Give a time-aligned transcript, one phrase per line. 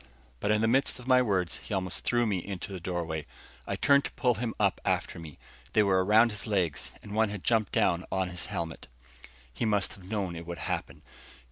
[0.39, 3.27] But in the midst of my words, he almost threw me into the doorway.
[3.67, 5.37] I turned to pull him up after me.
[5.73, 8.87] They were around his legs, and one had jumped down upon his helmet.
[9.19, 11.03] And he must have known it would happen.